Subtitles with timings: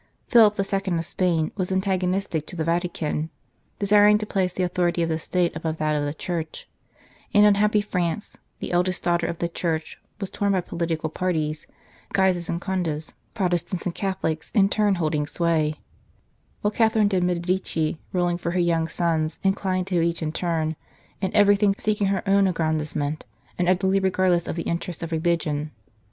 [0.29, 0.97] Philip II.
[0.97, 3.29] of Spain was antagonistic to the Vatican,
[3.77, 6.67] desiring to place the authority of the State above that of the Church;
[7.35, 11.67] and unhappy France, the eldest daughter of the Church, was torn by political parties,
[12.13, 15.75] Guises and Conde"s, Protestants and Catholics, in turn holding sway;
[16.61, 20.75] while Catherine de Medici, ruling for her young sons, inclined to each in turn,
[21.21, 23.27] in everything seek ing only her own aggrandisement,
[23.59, 25.69] and utterly regardless of the interests of religion.